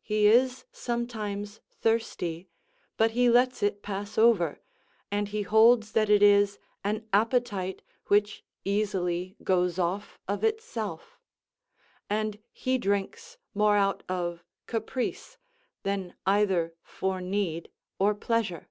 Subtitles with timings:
[0.00, 2.48] He is sometimes thirsty,
[2.96, 4.62] but he lets it pass over,
[5.10, 11.18] and he holds that it is an appetite which easily goes off of itself;
[12.08, 15.36] and he drinks more out of caprice
[15.82, 18.70] than either for need or pleasure.